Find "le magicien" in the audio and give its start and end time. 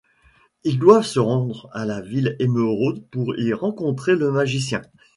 4.15-4.81